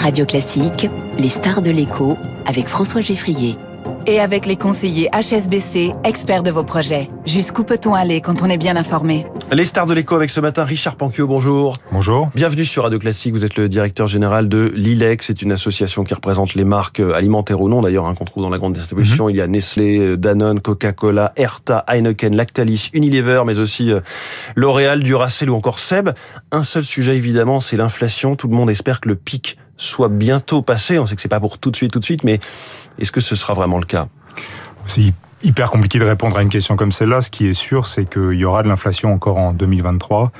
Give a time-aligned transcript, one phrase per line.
[0.00, 3.58] Radio Classique, les stars de l'écho avec François Geffrier
[4.06, 7.10] et avec les conseillers HSBC, experts de vos projets.
[7.26, 10.64] Jusqu'où peut-on aller quand on est bien informé Les stars de l'écho avec ce matin,
[10.64, 11.76] Richard Panquio, bonjour.
[11.92, 12.30] Bonjour.
[12.34, 16.14] Bienvenue sur Radio Classique, vous êtes le directeur général de l'ILEC, c'est une association qui
[16.14, 19.26] représente les marques alimentaires ou non, d'ailleurs, hein, qu'on trouve dans la grande distribution.
[19.26, 19.30] Mhm.
[19.30, 24.00] Il y a Nestlé, Danone, Coca-Cola, Erta, Heineken, Lactalis, Unilever, mais aussi euh,
[24.56, 26.08] L'Oréal, Duracell ou encore Seb.
[26.52, 28.34] Un seul sujet évidemment, c'est l'inflation.
[28.34, 30.98] Tout le monde espère que le pic soit bientôt passé.
[30.98, 32.38] On sait que c'est pas pour tout de suite, tout de suite, mais
[32.98, 34.08] est-ce que ce sera vraiment le cas?
[34.86, 35.12] C'est
[35.42, 37.22] hyper compliqué de répondre à une question comme celle-là.
[37.22, 40.32] Ce qui est sûr, c'est qu'il y aura de l'inflation encore en 2023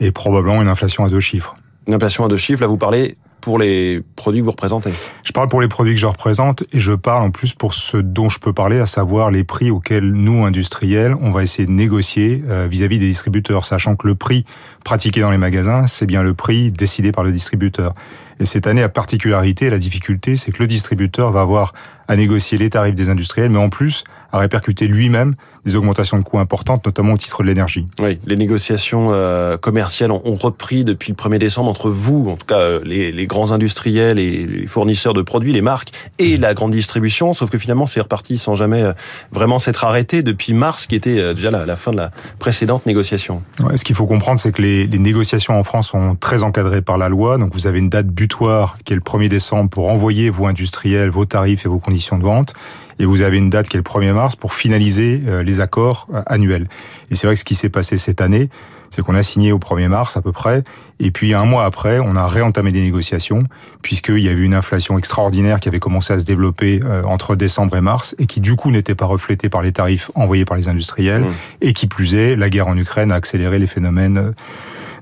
[0.00, 1.56] et probablement une inflation à deux chiffres.
[1.86, 4.90] Une inflation à deux chiffres, là vous parlez pour les produits que vous représentez
[5.22, 7.96] Je parle pour les produits que je représente et je parle en plus pour ce
[7.96, 11.72] dont je peux parler, à savoir les prix auxquels nous, industriels, on va essayer de
[11.72, 14.44] négocier euh, vis-à-vis des distributeurs, sachant que le prix
[14.84, 17.94] pratiqué dans les magasins, c'est bien le prix décidé par le distributeur.
[18.40, 21.72] Et cette année, la particularité, la difficulté, c'est que le distributeur va avoir
[22.08, 25.34] à négocier les tarifs des industriels, mais en plus à répercuter lui-même
[25.64, 27.86] des augmentations de coûts importantes, notamment au titre de l'énergie.
[27.98, 32.46] Oui, les négociations euh, commerciales ont, repris depuis le 1er décembre entre vous, en tout
[32.46, 36.54] cas euh, les, les, grands industriels et les fournisseurs de produits, les marques, et la
[36.54, 38.92] grande distribution, sauf que finalement c'est reparti sans jamais euh,
[39.32, 43.42] vraiment s'être arrêté depuis mars, qui était déjà la, la fin de la précédente négociation.
[43.60, 46.82] Ouais, ce qu'il faut comprendre, c'est que les, les, négociations en France sont très encadrées
[46.82, 49.88] par la loi, donc vous avez une date butoir qui est le 1er décembre pour
[49.88, 52.54] envoyer vos industriels, vos tarifs et vos conditions de vente
[52.98, 56.08] et vous avez une date qui est le 1er mars pour finaliser euh, les accords
[56.12, 56.66] euh, annuels.
[57.10, 58.48] Et c'est vrai que ce qui s'est passé cette année,
[58.90, 60.64] c'est qu'on a signé au 1er mars à peu près,
[60.98, 63.44] et puis un mois après, on a réentamé des négociations,
[63.82, 67.36] puisqu'il y a eu une inflation extraordinaire qui avait commencé à se développer euh, entre
[67.36, 70.56] décembre et mars, et qui du coup n'était pas reflétée par les tarifs envoyés par
[70.56, 71.34] les industriels, mmh.
[71.60, 74.32] et qui plus est, la guerre en Ukraine a accéléré les phénomènes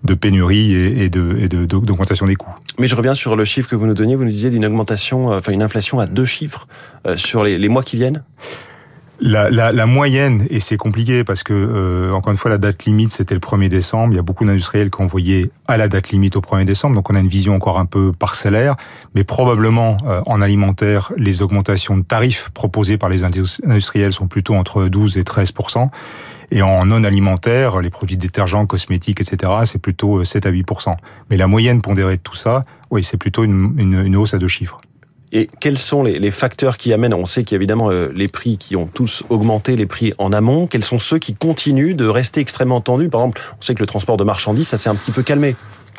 [0.04, 2.54] de pénurie et, de d'augmentation des coûts.
[2.78, 4.16] Mais je reviens sur le chiffre que vous nous donniez.
[4.16, 6.68] Vous nous disiez d'une augmentation, euh, enfin une inflation à deux chiffres
[7.06, 8.22] euh, sur les, les mois qui viennent?
[9.20, 12.84] La, la, la, moyenne, et c'est compliqué parce que, euh, encore une fois, la date
[12.84, 14.12] limite, c'était le 1er décembre.
[14.12, 16.96] Il y a beaucoup d'industriels qui ont envoyé à la date limite au 1er décembre,
[16.96, 18.74] donc on a une vision encore un peu parcellaire.
[19.14, 19.96] Mais probablement,
[20.26, 25.22] en alimentaire, les augmentations de tarifs proposées par les industriels sont plutôt entre 12 et
[25.22, 25.52] 13
[26.50, 30.66] et en non alimentaire, les produits détergents, cosmétiques, etc., c'est plutôt 7 euh, à 8
[31.30, 34.48] Mais la moyenne pondérée de tout ça, oui, c'est plutôt une, une, hausse à deux
[34.48, 34.78] chiffres.
[35.32, 38.12] Et quels sont les, les facteurs qui amènent On sait qu'il y a évidemment euh,
[38.14, 40.68] les prix qui ont tous augmenté, les prix en amont.
[40.68, 43.08] Quels sont ceux qui continuent de rester extrêmement tendus?
[43.08, 45.56] Par exemple, on sait que le transport de marchandises, ça s'est un petit peu calmé.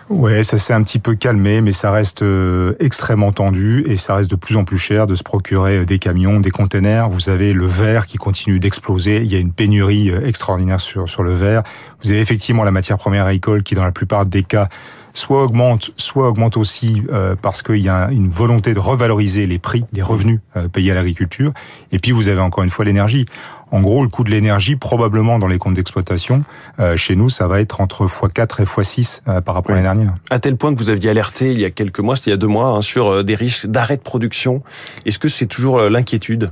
[0.08, 4.14] Ouais, ça s'est un petit peu calmé, mais ça reste euh, extrêmement tendu et ça
[4.14, 7.10] reste de plus en plus cher de se procurer euh, des camions, des containers.
[7.10, 9.24] Vous avez le verre qui continue d'exploser.
[9.24, 11.64] Il y a une pénurie euh, extraordinaire sur, sur le verre.
[12.04, 14.70] Vous avez effectivement la matière première agricole qui, dans la plupart des cas,
[15.18, 19.60] soit augmente, soit augmente aussi euh, parce qu'il y a une volonté de revaloriser les
[19.60, 21.52] prix, les revenus euh, payés à l'agriculture.
[21.92, 23.26] Et puis vous avez encore une fois l'énergie.
[23.72, 26.44] En gros, le coût de l'énergie, probablement dans les comptes d'exploitation,
[26.80, 30.16] euh, chez nous, ça va être entre x4 et x6 par rapport à l'année dernière.
[30.30, 32.36] À tel point que vous aviez alerté il y a quelques mois, c'était il y
[32.36, 34.62] a deux mois, hein, sur des risques d'arrêt de production.
[35.06, 36.52] Est-ce que c'est toujours l'inquiétude?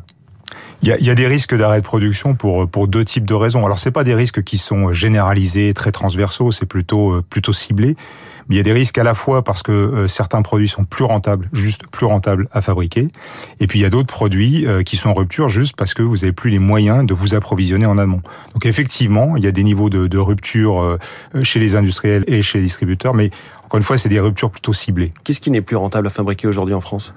[0.81, 3.33] Il y a, y a, des risques d'arrêt de production pour pour deux types de
[3.33, 3.65] raisons.
[3.65, 7.95] Alors c'est pas des risques qui sont généralisés, très transversaux, c'est plutôt plutôt ciblé.
[8.47, 10.83] Mais il y a des risques à la fois parce que euh, certains produits sont
[10.83, 13.07] plus rentables, juste plus rentables à fabriquer,
[13.59, 16.01] et puis il y a d'autres produits euh, qui sont en rupture juste parce que
[16.01, 18.21] vous n'avez plus les moyens de vous approvisionner en amont.
[18.53, 20.97] Donc effectivement, il y a des niveaux de, rupture euh,
[21.43, 23.29] chez les industriels et chez les distributeurs, mais
[23.65, 25.13] encore une fois, c'est des ruptures plutôt ciblées.
[25.23, 27.13] Qu'est-ce qui n'est plus rentable à fabriquer aujourd'hui en France?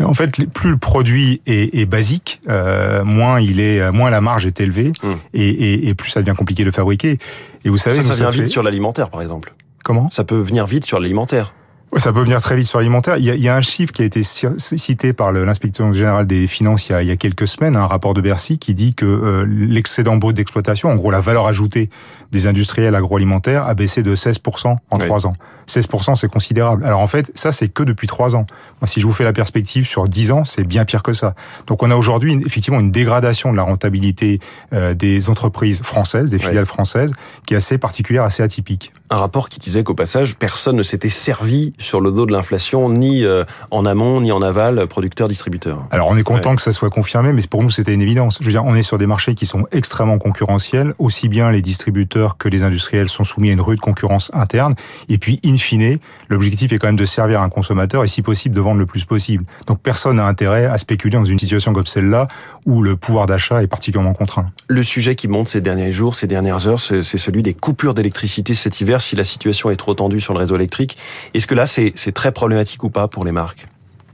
[0.00, 4.46] En fait, plus le produit est, est basique, euh, moins il est, moins la marge
[4.46, 5.08] est élevée, mmh.
[5.34, 7.18] et, et, et, plus ça devient compliqué de fabriquer.
[7.64, 9.54] Et vous savez, ça, ça vient vite sur l'alimentaire, par exemple.
[9.84, 10.10] Comment?
[10.10, 11.52] Ça peut venir vite sur l'alimentaire.
[11.96, 13.18] Ça peut venir très vite sur l'alimentaire.
[13.18, 16.88] Il, il, y a un chiffre qui a été cité par l'inspecteur général des finances
[16.88, 19.06] il y, a, il y, a, quelques semaines, un rapport de Bercy qui dit que
[19.06, 21.90] euh, l'excédent brut d'exploitation, en gros la valeur ajoutée
[22.32, 25.34] des industriels agroalimentaires, a baissé de 16% en trois ans.
[25.68, 26.84] 16%, c'est considérable.
[26.84, 28.46] Alors en fait, ça c'est que depuis trois ans.
[28.80, 31.34] Moi, si je vous fais la perspective sur 10 ans, c'est bien pire que ça.
[31.66, 34.40] Donc on a aujourd'hui effectivement une dégradation de la rentabilité
[34.72, 37.12] euh, des entreprises françaises, des filiales françaises,
[37.46, 38.92] qui est assez particulière, assez atypique.
[39.14, 42.90] Un rapport qui disait qu'au passage, personne ne s'était servi sur le dos de l'inflation,
[42.90, 45.86] ni euh, en amont, ni en aval, producteur-distributeur.
[45.92, 46.56] Alors on est content ouais.
[46.56, 48.38] que ça soit confirmé, mais pour nous c'était une évidence.
[48.40, 51.62] Je veux dire, on est sur des marchés qui sont extrêmement concurrentiels, aussi bien les
[51.62, 54.74] distributeurs que les industriels sont soumis à une rude concurrence interne,
[55.08, 58.52] et puis in fine, l'objectif est quand même de servir un consommateur et si possible
[58.52, 59.44] de vendre le plus possible.
[59.68, 62.26] Donc personne n'a intérêt à spéculer dans une situation comme celle-là
[62.66, 64.46] où le pouvoir d'achat est particulièrement contraint.
[64.66, 68.54] Le sujet qui monte ces derniers jours, ces dernières heures, c'est celui des coupures d'électricité
[68.54, 70.96] cet hiver si la situation est trop tendue sur le réseau électrique.
[71.34, 73.66] Est-ce que là c'est très problématique ou pas pour les marques?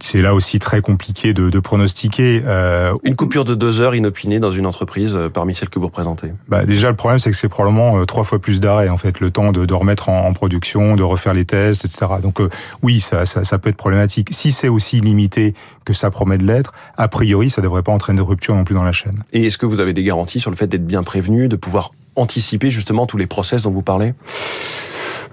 [0.03, 2.43] C'est là aussi très compliqué de, de pronostiquer.
[2.47, 5.87] Euh, une coupure de deux heures inopinée dans une entreprise euh, parmi celles que vous
[5.87, 6.29] représentez.
[6.49, 9.21] Bah déjà le problème c'est que c'est probablement euh, trois fois plus d'arrêt en fait,
[9.21, 12.07] le temps de, de remettre en, en, production, de refaire les tests, etc.
[12.23, 12.41] Donc
[12.83, 14.29] oui, ça, ça, ça, peut être problématique.
[14.33, 15.55] Si c'est aussi limité
[15.85, 18.75] que ça promet de l'être, a priori ça devrait pas entraîner de rupture non plus
[18.75, 19.23] dans la chaîne.
[19.35, 21.93] Et est-ce que vous avez des garanties sur le fait d'être bien prévenu, de pouvoir
[22.17, 24.15] anticiper justement tous les process dont vous parlez?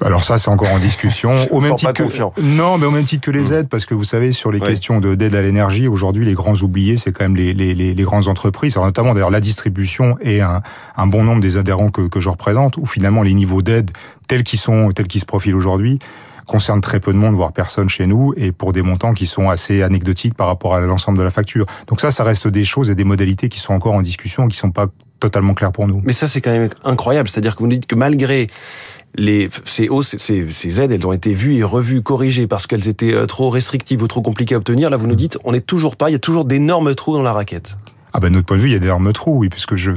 [0.05, 1.35] Alors ça, c'est encore en discussion.
[1.49, 3.53] au même titre que non, mais au même titre que les mmh.
[3.53, 6.55] aides, parce que vous savez, sur les questions de d'aide à l'énergie, aujourd'hui, les grands
[6.55, 10.41] oubliés, c'est quand même les, les, les, grandes entreprises, Alors, notamment d'ailleurs la distribution et
[10.41, 10.61] un,
[10.95, 13.91] un, bon nombre des adhérents que, que je représente, où finalement les niveaux d'aide
[14.27, 15.99] tels qu'ils sont, tels qu'ils se profilent aujourd'hui,
[16.47, 19.49] concernent très peu de monde, voire personne chez nous, et pour des montants qui sont
[19.49, 21.65] assez anecdotiques par rapport à l'ensemble de la facture.
[21.87, 24.57] Donc ça, ça reste des choses et des modalités qui sont encore en discussion, qui
[24.57, 24.87] sont pas
[25.19, 26.01] totalement claires pour nous.
[26.03, 27.29] Mais ça, c'est quand même incroyable.
[27.29, 28.47] C'est-à-dire que vous nous dites que malgré
[29.15, 32.87] les, ces hausses, ces, ces, aides, elles ont été vues et revues, corrigées parce qu'elles
[32.87, 34.89] étaient euh, trop restrictives ou trop compliquées à obtenir.
[34.89, 37.23] Là, vous nous dites, on n'est toujours pas, il y a toujours d'énormes trous dans
[37.23, 37.75] la raquette.
[38.17, 39.91] Ah ben, de notre point de vue, il y a d'énormes trous, oui, puisque je,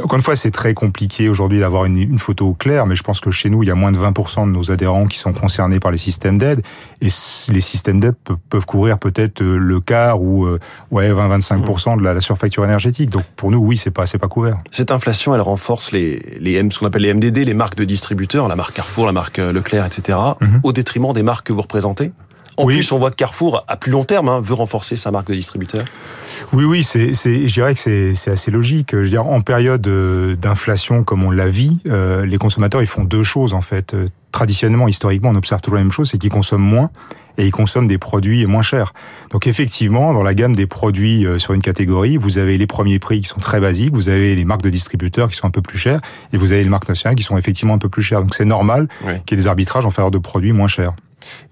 [0.00, 3.18] encore une fois, c'est très compliqué aujourd'hui d'avoir une, une, photo claire, mais je pense
[3.18, 5.80] que chez nous, il y a moins de 20% de nos adhérents qui sont concernés
[5.80, 6.62] par les systèmes d'aide,
[7.00, 7.08] et
[7.48, 8.14] les systèmes d'aide
[8.48, 10.60] peuvent couvrir peut-être euh, le quart ou euh,
[10.92, 13.10] ouais 20-25% de la, la, surfacture énergétique.
[13.10, 14.58] Donc pour nous, oui, c'est pas c'est pas couvert.
[14.70, 17.84] Cette inflation, elle renforce les les M, ce qu'on appelle les MDD, les marques de
[17.84, 20.60] distributeurs, la marque Carrefour, la marque euh, Leclerc, etc., mm-hmm.
[20.62, 22.12] au détriment des marques que vous représentez?
[22.56, 22.76] En oui.
[22.76, 25.34] plus, on voit que Carrefour, à plus long terme, hein, veut renforcer sa marque de
[25.34, 25.84] distributeur.
[26.52, 28.90] Oui, oui, c'est, c'est, je dirais que c'est, c'est assez logique.
[28.92, 32.86] Je veux dire, en période euh, d'inflation comme on l'a vit, euh, les consommateurs, ils
[32.86, 33.94] font deux choses en fait.
[33.94, 36.90] Euh, traditionnellement, historiquement, on observe toujours la même chose, c'est qu'ils consomment moins
[37.38, 38.92] et ils consomment des produits moins chers.
[39.30, 43.20] Donc effectivement, dans la gamme des produits sur une catégorie, vous avez les premiers prix
[43.20, 45.78] qui sont très basiques, vous avez les marques de distributeurs qui sont un peu plus
[45.78, 46.00] chères,
[46.32, 48.22] et vous avez les marques nationales qui sont effectivement un peu plus chères.
[48.22, 49.14] Donc c'est normal oui.
[49.26, 50.94] qu'il y ait des arbitrages en faveur de produits moins chers.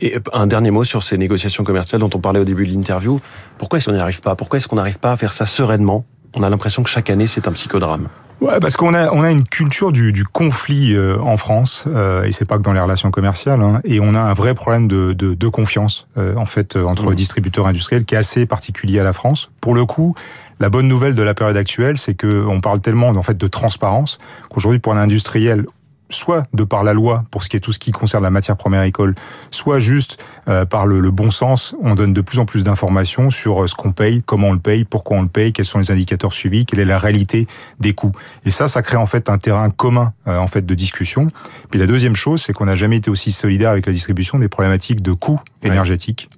[0.00, 3.20] Et un dernier mot sur ces négociations commerciales dont on parlait au début de l'interview.
[3.58, 4.34] Pourquoi est-ce qu'on n'y arrive pas?
[4.34, 6.04] Pourquoi est-ce qu'on n'arrive pas à faire ça sereinement?
[6.34, 8.08] On a l'impression que chaque année, c'est un psychodrame.
[8.40, 12.24] Ouais, parce qu'on a on a une culture du, du conflit euh, en France euh,
[12.24, 14.88] et c'est pas que dans les relations commerciales hein, et on a un vrai problème
[14.88, 17.14] de, de, de confiance euh, en fait entre mmh.
[17.14, 19.52] distributeurs industriels qui est assez particulier à la France.
[19.60, 20.16] Pour le coup,
[20.58, 23.46] la bonne nouvelle de la période actuelle, c'est que on parle tellement en fait de
[23.46, 24.18] transparence
[24.50, 25.66] qu'aujourd'hui pour un industriel
[26.14, 28.56] soit de par la loi pour ce qui est tout ce qui concerne la matière
[28.56, 29.14] première école,
[29.50, 33.30] soit juste euh, par le, le, bon sens, on donne de plus en plus d'informations
[33.30, 35.78] sur euh, ce qu'on paye, comment on le paye, pourquoi on le paye, quels sont
[35.78, 37.46] les indicateurs suivis, quelle est la réalité
[37.80, 38.12] des coûts.
[38.44, 41.28] Et ça, ça crée en fait un terrain commun euh, en fait de discussion.
[41.70, 44.48] Puis la deuxième chose, c'est qu'on n'a jamais été aussi solidaire avec la distribution des
[44.48, 45.68] problématiques de coûts ouais.
[45.68, 46.28] énergétiques.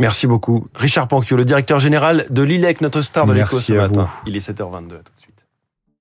[0.00, 0.66] Merci beaucoup.
[0.74, 4.04] Richard Panquio, le directeur général de l'ILEC, notre star de l'éco ce matin.
[4.04, 4.20] Vous.
[4.26, 4.94] Il est 7h22.